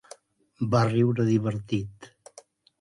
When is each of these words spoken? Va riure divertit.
Va 0.71 0.81
riure 0.87 1.27
divertit. 1.29 2.13